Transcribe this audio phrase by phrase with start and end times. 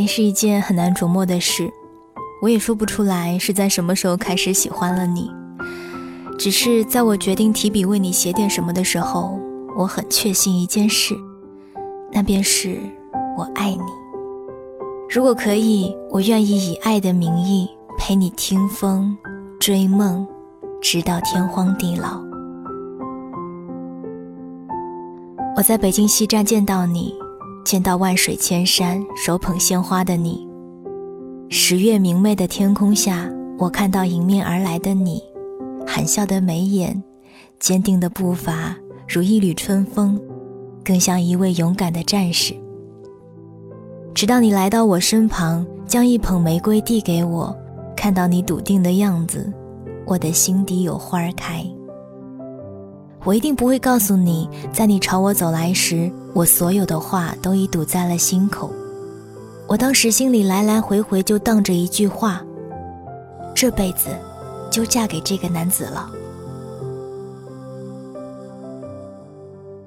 [0.00, 1.70] 爱是一件很难琢磨的事，
[2.40, 5.30] 我也说不出来是在什么时候开始喜欢了你。
[6.38, 9.38] 只是在我决定提笔为你写点什么的时候，
[9.76, 11.14] 我很确信一件事，
[12.10, 12.78] 那便是
[13.36, 13.82] 我爱你。
[15.10, 19.14] 如果可以，我愿意以爱的名义陪你听风、
[19.58, 20.26] 追梦，
[20.80, 22.22] 直到天荒地老。
[25.58, 27.19] 我在北京西站见到你。
[27.70, 30.44] 见到万水千山手捧鲜花的你，
[31.48, 35.22] 十月明媚的天空下，我看到迎面而来的你，
[35.86, 37.00] 含笑的眉眼，
[37.60, 38.76] 坚定的步伐，
[39.08, 40.20] 如一缕春风，
[40.82, 42.52] 更像一位勇敢的战士。
[44.16, 47.56] 直到你来到我身旁，将一捧玫瑰递给我，
[47.96, 49.48] 看到你笃定的样子，
[50.06, 51.64] 我的心底有花开。
[53.22, 58.70] 我一定不会告诉你，在你朝我走来时，我所有的话都已堵在了心口。
[59.66, 62.42] 我当时心里来来回回就荡着一句话：
[63.54, 64.08] 这辈子
[64.70, 66.10] 就嫁给这个男子了。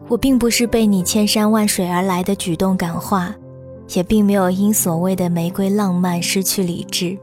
[0.07, 3.33] 我并不是被你千山万水而来的举动感化，
[3.93, 7.17] 也并没有因所谓的玫瑰浪漫失去理智。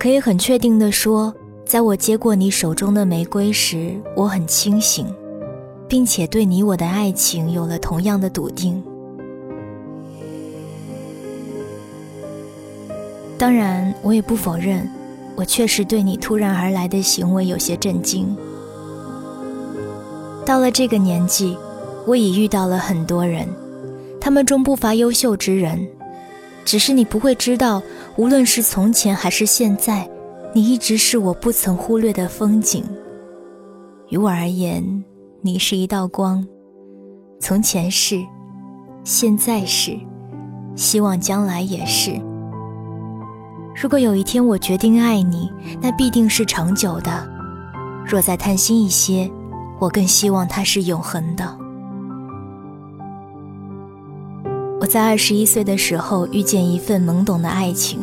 [0.00, 1.32] 可以很确定的说。
[1.64, 5.06] 在我接过你手中的玫瑰时，我很清醒，
[5.92, 8.82] 并且对你我的爱情有了同样的笃定。
[13.36, 14.88] 当然，我也不否认，
[15.36, 18.34] 我确实对你突然而来的行为有些震惊。
[20.46, 21.58] 到了这个年纪，
[22.06, 23.46] 我已遇到了很多人，
[24.18, 25.86] 他们中不乏优秀之人，
[26.64, 27.82] 只是你不会知道，
[28.16, 30.08] 无论是从前还是现在。
[30.54, 32.82] 你一直是我不曾忽略的风景，
[34.08, 35.04] 于我而言，
[35.44, 36.46] 你是一道光，
[37.40, 38.24] 从前是，
[39.02, 39.98] 现在是，
[40.76, 42.12] 希望将来也是。
[43.74, 47.10] 如果有一天我决定爱你，那必定是长久的；
[48.06, 49.28] 若再贪心一些，
[49.80, 51.58] 我更希望它是永恒的。
[54.80, 57.98] 我在二十一岁的时候遇见一份懵懂的爱情。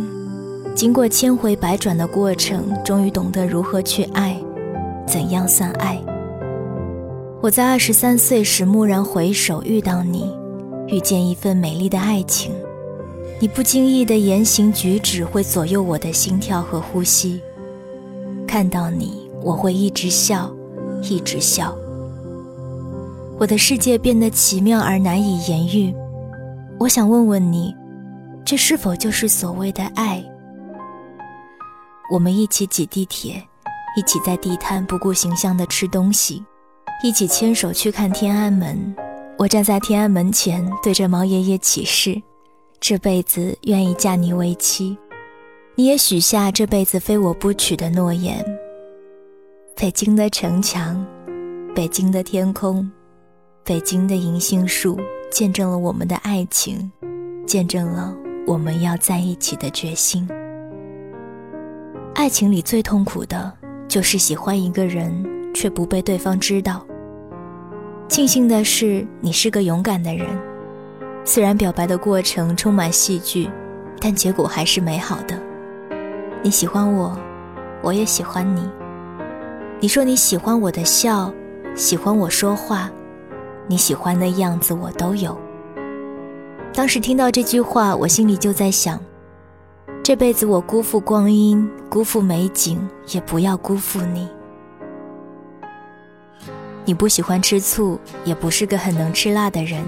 [0.75, 4.37] 经过千回百转的过程，终于懂得如何去爱，
[5.07, 5.97] 怎样算爱。
[7.41, 10.29] 我在二十三岁时蓦然回首，遇到你，
[10.87, 12.53] 遇见一份美丽的爱情。
[13.39, 17.41] 你不经意的言行举止会左右我的心跳和呼吸。
[18.45, 20.53] 看到你，我会一直笑，
[21.01, 21.73] 一直笑。
[23.39, 25.95] 我的世界变得奇妙而难以言喻。
[26.77, 27.73] 我想问问你，
[28.43, 30.21] 这是否就是所谓的爱？
[32.11, 33.41] 我们一起挤地铁，
[33.95, 36.43] 一起在地摊不顾形象的吃东西，
[37.01, 38.93] 一起牵手去看天安门。
[39.37, 42.21] 我站在天安门前，对着毛爷爷起誓，
[42.81, 44.97] 这辈子愿意嫁你为妻。
[45.75, 48.45] 你也许下这辈子非我不娶的诺言。
[49.77, 51.05] 北京的城墙，
[51.73, 52.91] 北京的天空，
[53.63, 54.99] 北京的银杏树，
[55.31, 56.91] 见证了我们的爱情，
[57.47, 58.13] 见证了
[58.45, 60.27] 我们要在一起的决心。
[62.13, 63.53] 爱情里最痛苦的
[63.87, 66.85] 就是喜欢一个人却不被对方知道。
[68.09, 70.27] 庆幸的是，你是个勇敢的人，
[71.23, 73.47] 虽然表白的过程充满戏剧，
[74.01, 75.39] 但结果还是美好的。
[76.41, 77.15] 你喜欢我，
[77.83, 78.67] 我也喜欢你。
[79.79, 81.31] 你说你喜欢我的笑，
[81.75, 82.89] 喜欢我说话，
[83.67, 85.37] 你喜欢的样子我都有。
[86.73, 88.99] 当时听到这句话，我心里就在想。
[90.03, 92.79] 这辈子我辜负光阴，辜负美景，
[93.13, 94.27] 也不要辜负你。
[96.89, 99.85] 你不喜欢吃醋，也不是个很能吃辣的人，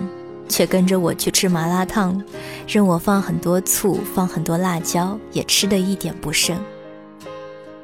[0.48, 2.24] 却跟着我去吃麻辣烫，
[2.68, 6.56] 任我放很多醋，放很多辣椒，也吃得一点不剩。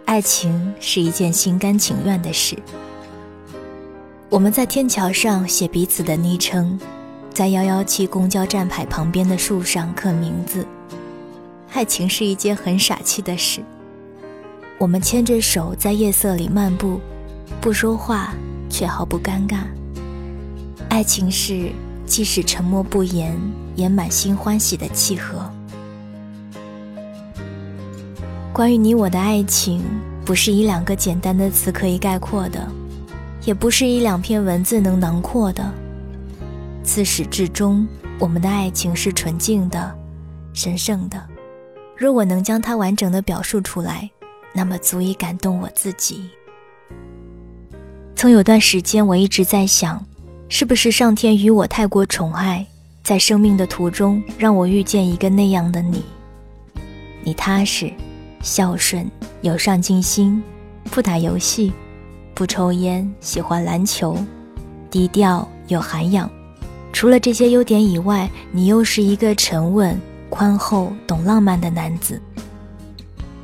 [0.06, 2.56] 爱情是一件心甘情愿的事。
[4.30, 6.80] 我们在天桥上写彼此的昵称，
[7.34, 10.64] 在幺幺七公交站牌旁边的树上刻名字。
[11.74, 13.64] 爱情是一件很傻气的事。
[14.78, 17.02] 我们牵着手在夜色里漫步，
[17.60, 18.36] 不说话
[18.70, 19.60] 却毫不尴尬。
[20.90, 21.72] 爱情是
[22.06, 23.36] 即使沉默不言，
[23.76, 25.50] 也满心欢喜的契合。
[28.54, 29.84] 关于你我的爱情，
[30.26, 32.68] 不是一两个简单的词可以概括的，
[33.46, 35.64] 也不是一两篇文字能囊括的。
[36.84, 37.88] 自始至终，
[38.18, 39.94] 我们的爱情是纯净的、
[40.54, 41.22] 神圣的。
[41.96, 44.10] 若我能将它完整的表述出来，
[44.54, 46.30] 那么足以感动我自己。
[48.18, 50.04] 曾有段时间，我一直在想，
[50.50, 52.66] 是不是上天与我太过宠爱，
[53.04, 56.04] 在生命的途中让我遇见一个那样的你，
[57.22, 57.94] 你踏实、
[58.42, 59.08] 孝顺、
[59.42, 60.42] 有上进心，
[60.86, 61.72] 不打游戏，
[62.34, 64.18] 不抽烟，喜欢篮球，
[64.90, 66.28] 低调有涵养。
[66.92, 69.96] 除了这些优点以外，你又是一个沉稳、
[70.28, 72.20] 宽厚、懂浪漫的男子。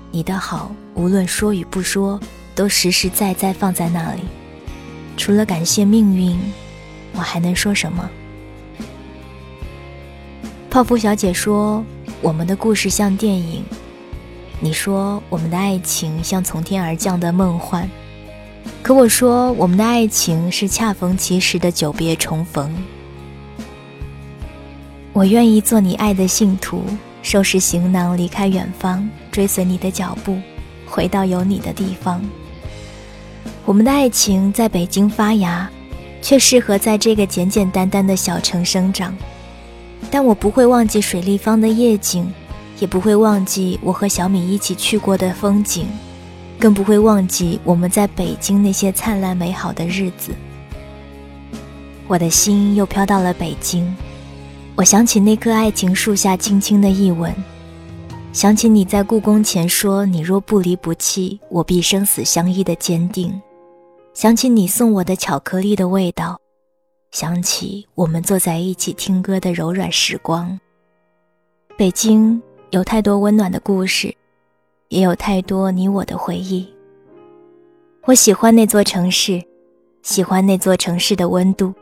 [0.10, 2.20] 你的好，无论说与不说，
[2.56, 4.22] 都实实在在放在那里。
[5.16, 6.38] 除了感谢命运，
[7.14, 8.10] 我还能说什么？
[10.70, 11.86] 泡芙小姐说
[12.20, 13.64] ：“我们的故事像电影。”
[14.60, 17.88] 你说：“我们的爱情像从天而降的梦幻。”
[18.82, 22.74] 可我说：“我们的爱情是恰逢其时的久别重逢。”
[25.14, 26.84] 我愿意做你爱的信徒，
[27.22, 30.40] 收拾行囊离开远方，追随你的脚步，
[30.88, 32.20] 回到有你的地方。
[33.66, 35.70] 我们的爱情在北京发芽，
[36.22, 39.16] 却适合在这个简简单单的小城生长。
[40.12, 42.32] 但我不会忘记水立方的夜景，
[42.80, 45.88] 也不会忘记我和小米一起去过的风景，
[46.60, 50.34] 更不会忘记我们在北京那些灿烂美好的日子。
[52.06, 53.96] 我的心又飘到了北京，
[54.76, 57.34] 我想起那棵爱情树下轻轻的一吻，
[58.34, 63.42] 想起你在故宫前说“你若不离不弃，我必生死相依”的坚定，
[64.14, 66.40] 想起你送我的巧克力的味道。
[67.12, 70.60] 想起我们坐在一起听歌的柔软时光。
[71.78, 74.16] 北京有太多温暖的故事，
[74.90, 76.72] 也有太多你我的回忆。
[78.06, 79.44] 我喜欢那座城市，
[80.04, 81.74] 喜欢那座城市的温度。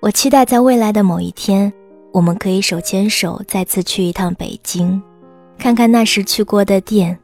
[0.00, 1.72] 我期待在未来的某一天，
[2.12, 5.00] 我们可以手牵手再次去一趟北京，
[5.58, 7.18] 看看那时去过的店，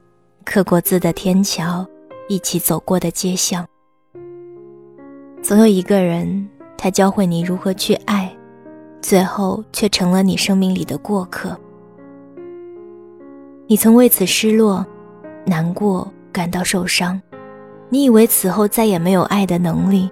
[0.44, 1.86] 刻过字的天桥，
[2.28, 3.66] 一起走过的街巷。
[5.42, 6.48] 总有一个人。
[6.80, 8.32] 他教会你如何去爱，
[9.02, 11.58] 最后却成了你生命里的过客。
[13.66, 14.86] 你曾为此失落、
[15.44, 17.20] 难过、感到受伤，
[17.88, 20.08] 你以为此后再也没有爱的能力。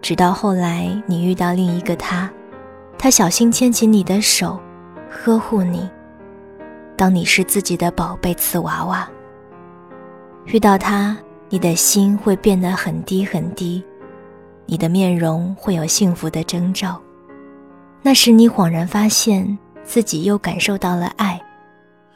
[0.00, 2.30] 直到后来，你遇到另一个他，
[2.96, 4.60] 他小心牵起你的手，
[5.10, 5.90] 呵护你，
[6.96, 9.10] 当你是自己的宝贝瓷娃娃。
[10.44, 11.18] 遇到他，
[11.48, 13.84] 你的心会变得很低很低。
[14.66, 17.00] 你的面容会有幸福的征兆，
[18.00, 21.40] 那时你恍然发现自己又感受到了爱，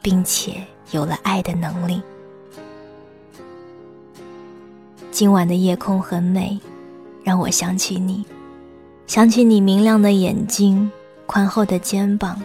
[0.01, 0.63] 并且
[0.93, 2.01] 有了爱的能力。
[5.11, 6.59] 今晚的夜空很美，
[7.25, 8.25] 让我想起你，
[9.07, 10.91] 想起你明亮的眼睛、
[11.27, 12.41] 宽厚的肩膀，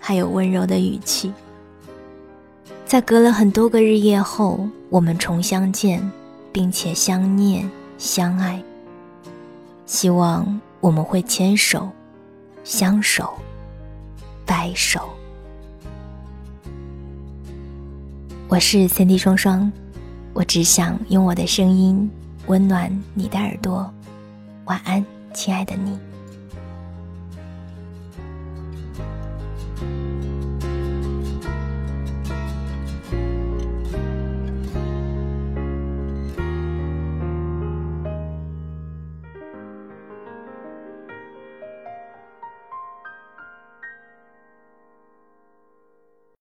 [0.00, 1.32] 还有温柔的语气。
[2.84, 6.10] 在隔了很多个日夜后，我们重相见，
[6.52, 8.62] 并且相念相爱。
[9.86, 11.88] 希望我们会牵手、
[12.64, 13.32] 相守、
[14.44, 15.00] 白首。
[18.48, 19.70] 我是三 D 双双，
[20.34, 22.10] 我只想用我的声音
[22.48, 23.88] 温暖你的耳朵。
[24.64, 25.96] 晚安，亲爱的你。